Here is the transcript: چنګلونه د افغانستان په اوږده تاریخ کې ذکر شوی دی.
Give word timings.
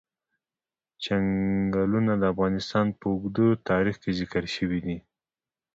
چنګلونه 1.03 2.13
د 2.17 2.23
افغانستان 2.33 2.85
په 2.99 3.05
اوږده 3.13 3.47
تاریخ 3.69 3.95
کې 4.03 4.11
ذکر 4.19 4.43
شوی 4.55 4.79
دی. 4.85 4.97